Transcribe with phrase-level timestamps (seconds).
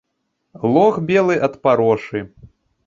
[0.77, 2.27] Лог белы ад парошы.